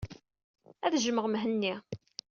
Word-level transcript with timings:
Ad 0.85 0.93
jjmeɣ 1.01 1.25
Mhenni. 1.29 1.73